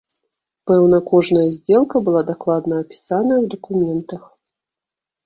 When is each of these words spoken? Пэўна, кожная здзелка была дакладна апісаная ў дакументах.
Пэўна, 0.69 0.97
кожная 1.11 1.43
здзелка 1.57 2.01
была 2.07 2.21
дакладна 2.31 2.79
апісаная 2.85 3.37
ў 3.43 3.53
дакументах. 3.53 4.21